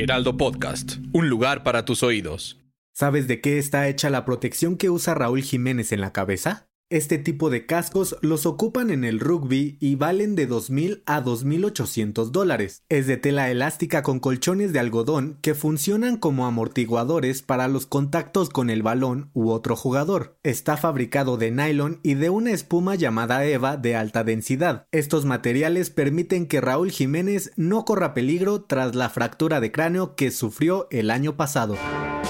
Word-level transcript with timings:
Heraldo 0.00 0.36
Podcast, 0.36 0.98
un 1.12 1.28
lugar 1.28 1.64
para 1.64 1.84
tus 1.84 2.04
oídos. 2.04 2.60
¿Sabes 2.92 3.26
de 3.26 3.40
qué 3.40 3.58
está 3.58 3.88
hecha 3.88 4.10
la 4.10 4.24
protección 4.24 4.76
que 4.76 4.90
usa 4.90 5.14
Raúl 5.14 5.42
Jiménez 5.42 5.90
en 5.90 6.00
la 6.00 6.12
cabeza? 6.12 6.67
Este 6.90 7.18
tipo 7.18 7.50
de 7.50 7.66
cascos 7.66 8.16
los 8.22 8.46
ocupan 8.46 8.88
en 8.88 9.04
el 9.04 9.20
rugby 9.20 9.76
y 9.78 9.96
valen 9.96 10.34
de 10.34 10.48
2.000 10.48 11.02
a 11.04 11.22
2.800 11.22 12.30
dólares. 12.30 12.82
Es 12.88 13.06
de 13.06 13.18
tela 13.18 13.50
elástica 13.50 14.02
con 14.02 14.20
colchones 14.20 14.72
de 14.72 14.78
algodón 14.78 15.36
que 15.42 15.54
funcionan 15.54 16.16
como 16.16 16.46
amortiguadores 16.46 17.42
para 17.42 17.68
los 17.68 17.84
contactos 17.84 18.48
con 18.48 18.70
el 18.70 18.82
balón 18.82 19.30
u 19.34 19.50
otro 19.50 19.76
jugador. 19.76 20.38
Está 20.42 20.78
fabricado 20.78 21.36
de 21.36 21.50
nylon 21.50 22.00
y 22.02 22.14
de 22.14 22.30
una 22.30 22.52
espuma 22.52 22.94
llamada 22.94 23.44
EVA 23.44 23.76
de 23.76 23.94
alta 23.94 24.24
densidad. 24.24 24.86
Estos 24.90 25.26
materiales 25.26 25.90
permiten 25.90 26.46
que 26.46 26.62
Raúl 26.62 26.90
Jiménez 26.90 27.52
no 27.56 27.84
corra 27.84 28.14
peligro 28.14 28.62
tras 28.62 28.94
la 28.94 29.10
fractura 29.10 29.60
de 29.60 29.70
cráneo 29.70 30.16
que 30.16 30.30
sufrió 30.30 30.88
el 30.90 31.10
año 31.10 31.36
pasado. 31.36 31.76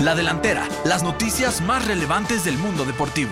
La 0.02 0.16
delantera, 0.16 0.68
las 0.84 1.04
noticias 1.04 1.60
más 1.60 1.86
relevantes 1.86 2.44
del 2.44 2.58
mundo 2.58 2.84
deportivo. 2.84 3.30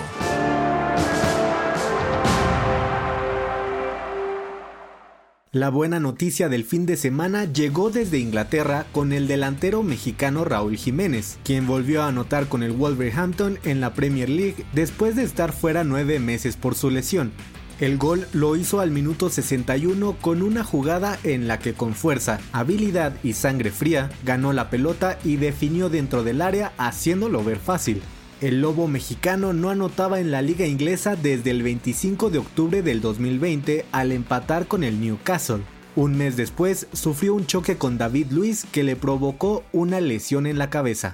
La 5.57 5.71
buena 5.71 6.01
noticia 6.01 6.51
del 6.51 6.65
fin 6.65 6.85
de 6.85 6.99
semana 6.99 7.51
llegó 7.51 7.89
desde 7.89 8.19
Inglaterra 8.19 8.85
con 8.93 9.15
el 9.15 9.27
delantero 9.27 9.83
mexicano 9.83 10.45
Raúl 10.45 10.77
Jiménez, 10.77 11.39
quien 11.45 11.67
volvió 11.67 12.03
a 12.03 12.09
anotar 12.09 12.47
con 12.47 12.63
el 12.63 12.73
Wolverhampton 12.73 13.59
en 13.65 13.81
la 13.81 13.95
Premier 13.95 14.29
League 14.29 14.67
después 14.75 15.17
de 15.17 15.23
estar 15.23 15.53
fuera 15.53 15.83
nueve 15.83 16.19
meses 16.19 16.59
por 16.59 16.75
su 16.75 16.91
lesión. 16.91 17.33
El 17.81 17.97
gol 17.97 18.27
lo 18.35 18.55
hizo 18.55 18.81
al 18.81 18.91
minuto 18.91 19.31
61 19.31 20.19
con 20.21 20.43
una 20.43 20.63
jugada 20.63 21.19
en 21.25 21.48
la 21.48 21.59
que 21.59 21.73
con 21.73 21.95
fuerza, 21.95 22.39
habilidad 22.53 23.15
y 23.23 23.33
sangre 23.33 23.70
fría 23.70 24.11
ganó 24.27 24.53
la 24.53 24.69
pelota 24.69 25.19
y 25.25 25.37
definió 25.37 25.89
dentro 25.89 26.23
del 26.23 26.43
área 26.43 26.75
haciéndolo 26.77 27.43
ver 27.43 27.61
fácil. 27.61 28.03
El 28.42 28.61
Lobo 28.61 28.87
mexicano 28.87 29.55
no 29.55 29.70
anotaba 29.70 30.20
en 30.20 30.31
la 30.31 30.42
liga 30.42 30.67
inglesa 30.67 31.17
desde 31.17 31.51
el 31.51 31.62
25 31.62 32.29
de 32.29 32.37
octubre 32.37 32.83
del 32.83 33.01
2020 33.01 33.87
al 33.92 34.12
empatar 34.12 34.69
con 34.69 34.84
el 34.84 35.01
Newcastle. 35.01 35.62
Un 35.95 36.19
mes 36.19 36.37
después 36.37 36.87
sufrió 36.92 37.34
un 37.34 37.47
choque 37.47 37.79
con 37.79 37.97
David 37.97 38.27
Luis 38.33 38.67
que 38.70 38.83
le 38.83 38.95
provocó 38.95 39.64
una 39.73 40.03
lesión 40.03 40.47
en 40.47 40.59
la 40.59 40.69
cabeza. 40.69 41.12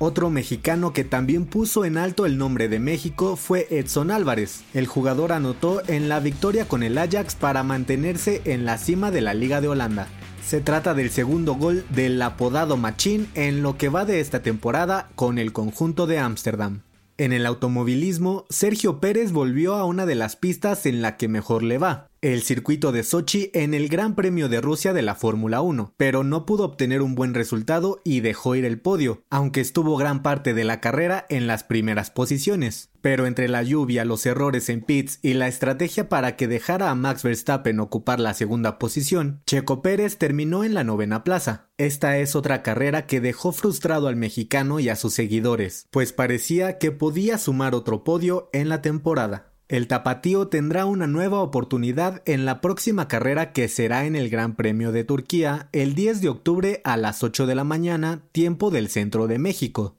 Otro 0.00 0.28
mexicano 0.28 0.92
que 0.92 1.04
también 1.04 1.46
puso 1.46 1.84
en 1.84 1.96
alto 1.98 2.26
el 2.26 2.36
nombre 2.36 2.68
de 2.68 2.80
México 2.80 3.36
fue 3.36 3.68
Edson 3.70 4.10
Álvarez. 4.10 4.64
El 4.74 4.88
jugador 4.88 5.30
anotó 5.30 5.82
en 5.86 6.08
la 6.08 6.18
victoria 6.18 6.66
con 6.66 6.82
el 6.82 6.98
Ajax 6.98 7.36
para 7.36 7.62
mantenerse 7.62 8.42
en 8.44 8.64
la 8.64 8.76
cima 8.76 9.12
de 9.12 9.20
la 9.20 9.34
Liga 9.34 9.60
de 9.60 9.68
Holanda. 9.68 10.08
Se 10.46 10.60
trata 10.60 10.94
del 10.94 11.10
segundo 11.10 11.54
gol 11.56 11.84
del 11.90 12.22
apodado 12.22 12.76
Machín 12.76 13.28
en 13.34 13.62
lo 13.62 13.76
que 13.76 13.88
va 13.88 14.04
de 14.04 14.20
esta 14.20 14.42
temporada 14.42 15.08
con 15.16 15.38
el 15.38 15.52
conjunto 15.52 16.06
de 16.06 16.20
Ámsterdam. 16.20 16.82
En 17.18 17.32
el 17.32 17.46
automovilismo, 17.46 18.44
Sergio 18.48 19.00
Pérez 19.00 19.32
volvió 19.32 19.74
a 19.74 19.84
una 19.84 20.06
de 20.06 20.14
las 20.14 20.36
pistas 20.36 20.86
en 20.86 21.02
la 21.02 21.16
que 21.16 21.26
mejor 21.26 21.64
le 21.64 21.78
va, 21.78 22.06
el 22.22 22.42
circuito 22.42 22.92
de 22.92 23.02
Sochi 23.02 23.50
en 23.52 23.74
el 23.74 23.88
Gran 23.88 24.14
Premio 24.14 24.48
de 24.48 24.60
Rusia 24.60 24.92
de 24.92 25.02
la 25.02 25.14
Fórmula 25.14 25.60
1, 25.60 25.94
pero 25.96 26.24
no 26.24 26.46
pudo 26.46 26.64
obtener 26.64 27.02
un 27.02 27.14
buen 27.14 27.34
resultado 27.34 28.00
y 28.04 28.20
dejó 28.20 28.54
ir 28.54 28.64
el 28.64 28.80
podio, 28.80 29.22
aunque 29.30 29.60
estuvo 29.60 29.96
gran 29.96 30.22
parte 30.22 30.54
de 30.54 30.64
la 30.64 30.80
carrera 30.80 31.26
en 31.28 31.46
las 31.46 31.64
primeras 31.64 32.10
posiciones. 32.10 32.90
Pero 33.00 33.26
entre 33.26 33.48
la 33.48 33.62
lluvia, 33.62 34.04
los 34.04 34.26
errores 34.26 34.68
en 34.68 34.80
pits 34.82 35.20
y 35.22 35.34
la 35.34 35.46
estrategia 35.46 36.08
para 36.08 36.34
que 36.34 36.48
dejara 36.48 36.90
a 36.90 36.94
Max 36.94 37.22
Verstappen 37.22 37.78
ocupar 37.78 38.18
la 38.18 38.34
segunda 38.34 38.78
posición, 38.78 39.42
Checo 39.46 39.82
Pérez 39.82 40.16
terminó 40.16 40.64
en 40.64 40.74
la 40.74 40.82
novena 40.82 41.22
plaza. 41.22 41.68
Esta 41.78 42.18
es 42.18 42.34
otra 42.34 42.62
carrera 42.62 43.06
que 43.06 43.20
dejó 43.20 43.52
frustrado 43.52 44.08
al 44.08 44.16
mexicano 44.16 44.80
y 44.80 44.88
a 44.88 44.96
sus 44.96 45.14
seguidores, 45.14 45.86
pues 45.90 46.12
parecía 46.12 46.78
que 46.78 46.90
podía 46.90 47.38
sumar 47.38 47.74
otro 47.74 48.02
podio 48.02 48.50
en 48.52 48.68
la 48.68 48.82
temporada. 48.82 49.52
El 49.68 49.88
tapatío 49.88 50.46
tendrá 50.46 50.86
una 50.86 51.08
nueva 51.08 51.40
oportunidad 51.40 52.22
en 52.24 52.44
la 52.44 52.60
próxima 52.60 53.08
carrera 53.08 53.52
que 53.52 53.66
será 53.66 54.06
en 54.06 54.14
el 54.14 54.30
Gran 54.30 54.54
Premio 54.54 54.92
de 54.92 55.02
Turquía 55.02 55.68
el 55.72 55.96
10 55.96 56.20
de 56.20 56.28
octubre 56.28 56.80
a 56.84 56.96
las 56.96 57.24
8 57.24 57.46
de 57.46 57.56
la 57.56 57.64
mañana, 57.64 58.22
tiempo 58.30 58.70
del 58.70 58.88
centro 58.88 59.26
de 59.26 59.40
México. 59.40 59.96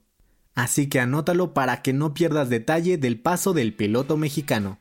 Así 0.55 0.88
que 0.88 1.01
anótalo 1.01 1.53
para 1.53 1.81
que 1.81 1.91
no 1.91 2.13
pierdas 2.13 2.50
detalle 2.50 2.97
del 2.97 3.19
paso 3.19 3.53
del 3.53 3.73
piloto 3.75 4.16
mexicano. 4.16 4.79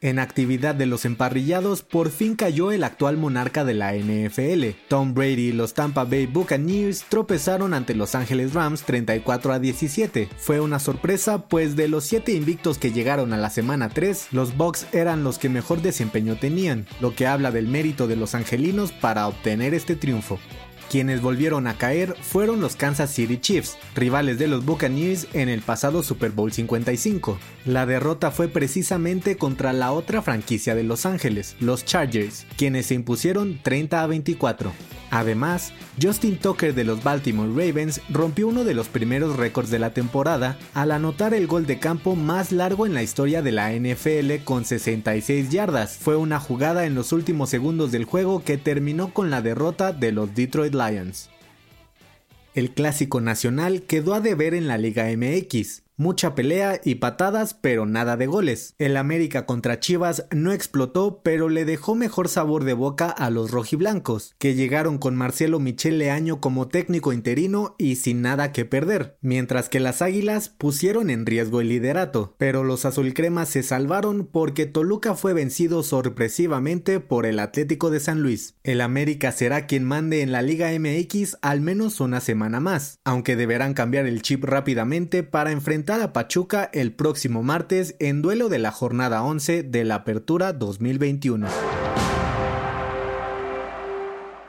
En 0.00 0.20
actividad 0.20 0.76
de 0.76 0.86
los 0.86 1.04
emparrillados, 1.04 1.82
por 1.82 2.10
fin 2.10 2.36
cayó 2.36 2.70
el 2.70 2.84
actual 2.84 3.16
monarca 3.16 3.64
de 3.64 3.74
la 3.74 3.94
NFL. 3.94 4.76
Tom 4.86 5.12
Brady 5.12 5.48
y 5.48 5.52
los 5.52 5.74
Tampa 5.74 6.04
Bay 6.04 6.26
Buccaneers 6.26 7.04
tropezaron 7.08 7.74
ante 7.74 7.96
Los 7.96 8.14
Angeles 8.14 8.54
Rams 8.54 8.84
34 8.84 9.52
a 9.54 9.58
17. 9.58 10.28
Fue 10.36 10.60
una 10.60 10.78
sorpresa, 10.78 11.48
pues 11.48 11.74
de 11.74 11.88
los 11.88 12.04
7 12.04 12.30
invictos 12.32 12.78
que 12.78 12.92
llegaron 12.92 13.32
a 13.32 13.38
la 13.38 13.50
semana 13.50 13.88
3, 13.88 14.28
los 14.30 14.56
Bucks 14.56 14.86
eran 14.92 15.24
los 15.24 15.40
que 15.40 15.48
mejor 15.48 15.82
desempeño 15.82 16.36
tenían, 16.36 16.86
lo 17.00 17.16
que 17.16 17.26
habla 17.26 17.50
del 17.50 17.66
mérito 17.66 18.06
de 18.06 18.14
los 18.14 18.36
angelinos 18.36 18.92
para 18.92 19.26
obtener 19.26 19.74
este 19.74 19.96
triunfo. 19.96 20.38
Quienes 20.90 21.20
volvieron 21.20 21.66
a 21.66 21.76
caer 21.76 22.16
fueron 22.22 22.60
los 22.60 22.74
Kansas 22.74 23.12
City 23.12 23.38
Chiefs, 23.38 23.76
rivales 23.94 24.38
de 24.38 24.48
los 24.48 24.64
Buccaneers 24.64 25.26
en 25.34 25.50
el 25.50 25.60
pasado 25.60 26.02
Super 26.02 26.30
Bowl 26.30 26.50
55. 26.50 27.38
La 27.66 27.84
derrota 27.84 28.30
fue 28.30 28.48
precisamente 28.48 29.36
contra 29.36 29.74
la 29.74 29.92
otra 29.92 30.22
franquicia 30.22 30.74
de 30.74 30.84
Los 30.84 31.04
Ángeles, 31.04 31.56
los 31.60 31.84
Chargers, 31.84 32.46
quienes 32.56 32.86
se 32.86 32.94
impusieron 32.94 33.60
30 33.62 34.02
a 34.02 34.06
24. 34.06 34.72
Además, 35.10 35.72
Justin 36.00 36.36
Tucker 36.36 36.74
de 36.74 36.84
los 36.84 37.02
Baltimore 37.02 37.48
Ravens 37.48 38.00
rompió 38.10 38.48
uno 38.48 38.64
de 38.64 38.74
los 38.74 38.88
primeros 38.88 39.36
récords 39.36 39.70
de 39.70 39.78
la 39.78 39.94
temporada 39.94 40.58
al 40.74 40.90
anotar 40.90 41.34
el 41.34 41.46
gol 41.46 41.66
de 41.66 41.78
campo 41.78 42.14
más 42.14 42.52
largo 42.52 42.86
en 42.86 42.94
la 42.94 43.02
historia 43.02 43.40
de 43.40 43.52
la 43.52 43.72
NFL 43.72 44.44
con 44.44 44.64
66 44.64 45.50
yardas. 45.50 45.96
Fue 45.96 46.16
una 46.16 46.40
jugada 46.40 46.84
en 46.84 46.94
los 46.94 47.12
últimos 47.12 47.48
segundos 47.48 47.90
del 47.90 48.04
juego 48.04 48.44
que 48.44 48.58
terminó 48.58 49.14
con 49.14 49.30
la 49.30 49.40
derrota 49.40 49.92
de 49.92 50.12
los 50.12 50.34
Detroit 50.34 50.74
Lions. 50.74 51.30
El 52.54 52.72
clásico 52.72 53.20
nacional 53.20 53.82
quedó 53.82 54.14
a 54.14 54.20
deber 54.20 54.52
en 54.52 54.68
la 54.68 54.78
Liga 54.78 55.06
MX. 55.16 55.82
Mucha 56.00 56.36
pelea 56.36 56.80
y 56.84 56.94
patadas, 56.94 57.54
pero 57.54 57.84
nada 57.84 58.16
de 58.16 58.28
goles. 58.28 58.76
El 58.78 58.96
América 58.96 59.46
contra 59.46 59.80
Chivas 59.80 60.26
no 60.30 60.52
explotó, 60.52 61.22
pero 61.24 61.48
le 61.48 61.64
dejó 61.64 61.96
mejor 61.96 62.28
sabor 62.28 62.62
de 62.62 62.72
boca 62.72 63.10
a 63.10 63.30
los 63.30 63.50
rojiblancos, 63.50 64.36
que 64.38 64.54
llegaron 64.54 64.98
con 64.98 65.16
Marcelo 65.16 65.58
Michel 65.58 65.98
Leaño 65.98 66.40
como 66.40 66.68
técnico 66.68 67.12
interino 67.12 67.74
y 67.78 67.96
sin 67.96 68.22
nada 68.22 68.52
que 68.52 68.64
perder, 68.64 69.18
mientras 69.22 69.68
que 69.68 69.80
las 69.80 70.00
Águilas 70.00 70.50
pusieron 70.50 71.10
en 71.10 71.26
riesgo 71.26 71.60
el 71.60 71.68
liderato. 71.68 72.36
Pero 72.38 72.62
los 72.62 72.84
azulcremas 72.84 73.48
se 73.48 73.64
salvaron 73.64 74.24
porque 74.24 74.66
Toluca 74.66 75.16
fue 75.16 75.32
vencido 75.32 75.82
sorpresivamente 75.82 77.00
por 77.00 77.26
el 77.26 77.40
Atlético 77.40 77.90
de 77.90 77.98
San 77.98 78.22
Luis. 78.22 78.54
El 78.62 78.82
América 78.82 79.32
será 79.32 79.66
quien 79.66 79.82
mande 79.82 80.22
en 80.22 80.30
la 80.30 80.42
Liga 80.42 80.70
MX 80.78 81.38
al 81.42 81.60
menos 81.60 81.98
una 81.98 82.20
semana 82.20 82.60
más, 82.60 83.00
aunque 83.02 83.34
deberán 83.34 83.74
cambiar 83.74 84.06
el 84.06 84.22
chip 84.22 84.44
rápidamente 84.44 85.24
para 85.24 85.50
enfrentar 85.50 85.87
a 85.88 86.12
Pachuca 86.12 86.68
el 86.74 86.92
próximo 86.92 87.42
martes 87.42 87.96
en 87.98 88.20
duelo 88.20 88.50
de 88.50 88.58
la 88.58 88.70
jornada 88.70 89.22
11 89.22 89.62
de 89.62 89.84
la 89.84 89.94
Apertura 89.96 90.52
2021. 90.52 91.48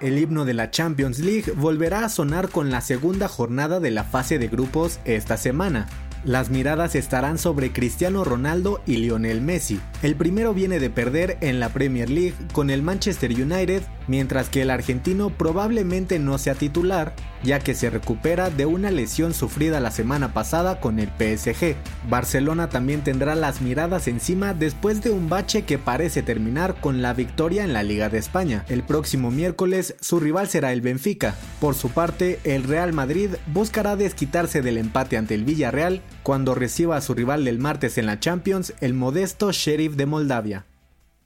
El 0.01 0.17
himno 0.17 0.43
de 0.43 0.53
la 0.53 0.69
Champions 0.69 1.19
League 1.19 1.53
volverá 1.55 2.03
a 2.03 2.09
sonar 2.09 2.49
con 2.49 2.71
la 2.71 2.81
segunda 2.81 3.29
jornada 3.29 3.79
de 3.79 3.89
la 3.89 4.03
fase 4.03 4.37
de 4.37 4.49
grupos 4.49 4.99
esta 5.05 5.37
semana. 5.37 5.87
Las 6.25 6.49
miradas 6.49 6.95
estarán 6.95 7.37
sobre 7.37 7.71
Cristiano 7.71 8.25
Ronaldo 8.25 8.81
y 8.85 8.97
Lionel 8.97 9.39
Messi. 9.39 9.79
El 10.03 10.17
primero 10.17 10.53
viene 10.53 10.79
de 10.79 10.89
perder 10.89 11.37
en 11.39 11.61
la 11.61 11.69
Premier 11.69 12.09
League 12.09 12.35
con 12.51 12.69
el 12.69 12.81
Manchester 12.81 13.31
United, 13.31 13.81
mientras 14.09 14.49
que 14.49 14.63
el 14.63 14.71
argentino 14.71 15.29
probablemente 15.29 16.17
no 16.17 16.39
sea 16.39 16.55
titular, 16.55 17.13
ya 17.43 17.59
que 17.59 17.75
se 17.75 17.91
recupera 17.91 18.49
de 18.49 18.65
una 18.65 18.89
lesión 18.89 19.35
sufrida 19.35 19.79
la 19.79 19.91
semana 19.91 20.33
pasada 20.33 20.79
con 20.81 20.99
el 20.99 21.09
PSG. 21.09 21.75
Barcelona 22.09 22.69
también 22.69 23.03
tendrá 23.03 23.35
las 23.35 23.61
miradas 23.61 24.07
encima 24.07 24.55
después 24.55 25.03
de 25.03 25.11
un 25.11 25.29
bache 25.29 25.61
que 25.61 25.77
parece 25.77 26.23
terminar 26.23 26.75
con 26.81 27.03
la 27.03 27.13
victoria 27.13 27.63
en 27.63 27.71
la 27.71 27.83
Liga 27.83 28.09
de 28.09 28.17
España. 28.17 28.65
El 28.67 28.81
próximo 28.81 29.29
miércoles 29.29 29.95
su 30.01 30.19
rival 30.19 30.49
será 30.49 30.73
el 30.73 30.81
Benfica. 30.81 31.35
Por 31.61 31.75
su 31.75 31.91
parte, 31.91 32.39
el 32.43 32.63
Real 32.63 32.91
Madrid 32.93 33.29
buscará 33.45 33.95
desquitarse 33.95 34.63
del 34.63 34.77
empate 34.77 35.17
ante 35.17 35.35
el 35.35 35.45
Villarreal 35.45 36.01
cuando 36.23 36.55
reciba 36.55 36.97
a 36.97 37.01
su 37.01 37.13
rival 37.13 37.45
del 37.45 37.59
martes 37.59 37.99
en 37.99 38.07
la 38.07 38.19
Champions, 38.19 38.73
el 38.81 38.95
modesto 38.95 39.51
Sheriff 39.51 39.95
de 39.95 40.07
Moldavia. 40.07 40.65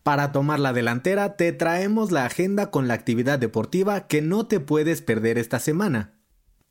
Para 0.03 0.33
tomar 0.33 0.59
la 0.59 0.73
delantera 0.73 1.37
te 1.37 1.53
traemos 1.53 2.11
la 2.11 2.25
agenda 2.25 2.71
con 2.71 2.89
la 2.89 2.93
actividad 2.93 3.39
deportiva 3.39 4.05
que 4.07 4.21
no 4.21 4.47
te 4.47 4.59
puedes 4.59 5.01
perder 5.01 5.37
esta 5.37 5.59
semana. 5.59 6.19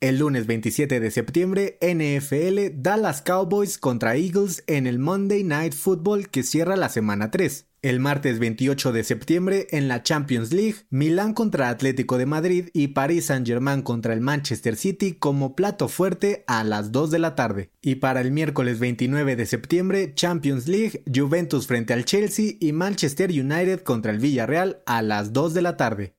El 0.01 0.19
lunes 0.19 0.47
27 0.47 1.01
de 1.01 1.11
septiembre, 1.11 1.79
NFL 1.81 2.83
Dallas 2.83 3.23
Cowboys 3.23 3.79
contra 3.79 4.17
Eagles 4.17 4.65
en 4.67 4.87
el 4.87 4.99
Monday 4.99 5.45
Night 5.45 5.73
Football 5.73 6.29
que 6.29 6.43
cierra 6.43 6.77
la 6.77 6.91
semana 6.91 7.31
3. 7.31 7.72
El 7.83 7.99
martes 7.99 8.39
28 8.39 8.93
de 8.93 9.03
septiembre, 9.03 9.67
en 9.73 9.89
la 9.89 10.05
Champions 10.05 10.53
League, 10.53 10.77
Milán 10.89 11.35
contra 11.35 11.69
Atlético 11.69 12.17
de 12.17 12.27
Madrid 12.27 12.69
y 12.73 12.89
Paris 12.89 13.27
Saint-Germain 13.27 13.83
contra 13.83 14.13
el 14.15 14.21
Manchester 14.21 14.77
City 14.77 15.15
como 15.15 15.57
plato 15.57 15.89
fuerte 15.89 16.45
a 16.47 16.63
las 16.63 16.93
2 16.93 17.11
de 17.11 17.19
la 17.19 17.35
tarde. 17.35 17.73
Y 17.83 17.97
para 17.97 18.21
el 18.21 18.31
miércoles 18.31 18.79
29 18.79 19.35
de 19.35 19.47
septiembre, 19.47 20.15
Champions 20.15 20.69
League, 20.69 21.03
Juventus 21.13 21.67
frente 21.67 21.93
al 21.93 22.05
Chelsea 22.05 22.53
y 22.61 22.71
Manchester 22.71 23.31
United 23.31 23.81
contra 23.81 24.13
el 24.13 24.21
Villarreal 24.21 24.81
a 24.87 25.03
las 25.03 25.33
2 25.33 25.53
de 25.53 25.63
la 25.63 25.77
tarde. 25.77 26.15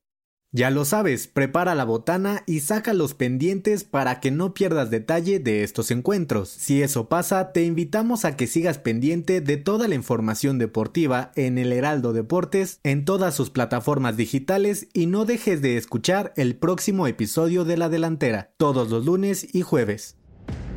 Ya 0.55 0.69
lo 0.69 0.85
sabes, 0.85 1.25
prepara 1.25 1.73
la 1.73 1.83
botana 1.83 2.43
y 2.45 2.59
saca 2.59 2.93
los 2.93 3.15
pendientes 3.15 3.83
para 3.83 4.19
que 4.19 4.29
no 4.29 4.53
pierdas 4.53 4.91
detalle 4.91 5.39
de 5.39 5.63
estos 5.63 5.89
encuentros. 5.89 6.47
Si 6.47 6.83
eso 6.83 7.09
pasa, 7.09 7.51
te 7.53 7.63
invitamos 7.63 8.23
a 8.23 8.37
que 8.37 8.45
sigas 8.45 8.77
pendiente 8.77 9.41
de 9.41 9.57
toda 9.57 9.87
la 9.87 9.95
información 9.95 10.59
deportiva 10.59 11.31
en 11.35 11.57
el 11.57 11.73
Heraldo 11.73 12.13
Deportes, 12.13 12.79
en 12.83 13.03
todas 13.03 13.33
sus 13.33 13.49
plataformas 13.49 14.15
digitales 14.15 14.89
y 14.93 15.07
no 15.07 15.25
dejes 15.25 15.63
de 15.63 15.75
escuchar 15.75 16.33
el 16.37 16.55
próximo 16.55 17.07
episodio 17.07 17.65
de 17.65 17.77
La 17.77 17.89
Delantera, 17.89 18.51
todos 18.57 18.91
los 18.91 19.05
lunes 19.05 19.55
y 19.55 19.63
jueves. 19.63 20.17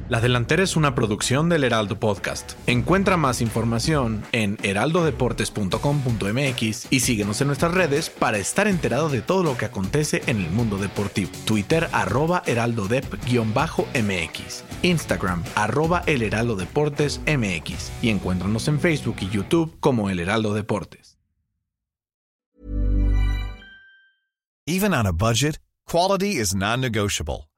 La 0.08 0.20
Delantera 0.20 0.62
es 0.62 0.76
una 0.76 0.94
producción 0.94 1.48
del 1.48 1.64
Heraldo 1.64 1.98
Podcast. 1.98 2.52
Encuentra 2.68 3.16
más 3.16 3.40
información 3.40 4.22
en 4.30 4.56
heraldodeportes.com.mx 4.62 6.86
y 6.90 7.00
síguenos 7.00 7.40
en 7.40 7.48
nuestras 7.48 7.74
redes 7.74 8.08
para 8.08 8.38
estar 8.38 8.68
enterado 8.68 9.08
de 9.08 9.20
todo 9.20 9.42
lo 9.42 9.56
que 9.56 9.64
acontece 9.64 10.22
en 10.28 10.40
el 10.40 10.48
mundo 10.50 10.78
deportivo. 10.78 11.32
Twitter 11.44 11.88
arroba 11.90 12.44
heraldodep-mx, 12.46 14.62
Instagram 14.82 15.42
arroba 15.56 16.04
el 16.06 16.22
Heraldo 16.22 16.54
Deportes 16.54 17.20
MX 17.26 17.90
y 18.00 18.10
encuéntranos 18.10 18.68
en 18.68 18.78
Facebook 18.78 19.16
y 19.22 19.28
YouTube 19.28 19.76
como 19.80 20.08
El 20.08 20.20
Heraldo 20.20 20.54
Deportes. 20.54 21.18
Even 24.68 24.94
on 24.94 25.06
a 25.06 25.12
budget, 25.12 25.60
quality 25.84 26.40
is 26.40 26.52
non-negotiable. 26.54 27.48